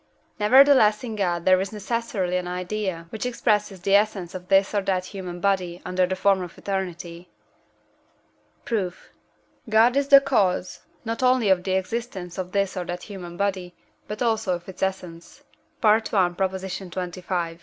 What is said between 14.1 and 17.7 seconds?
also of its essence (I. xxv.).